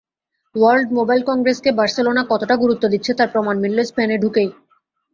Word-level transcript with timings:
World 0.55 0.89
mobile 0.97 1.21
কংগ্রেসকে 1.29 1.69
Barcelona 1.79 2.21
কতটা 2.31 2.55
গুরুত্ব 2.55 2.83
দিচ্ছে, 2.93 3.11
তার 3.13 3.29
প্রমাণ 3.33 3.55
মিলল 3.63 3.79
স্পেনে 3.89 4.15
ঢুকেই। 4.23 4.49